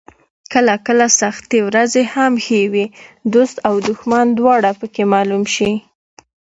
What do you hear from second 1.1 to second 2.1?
سختې ورځې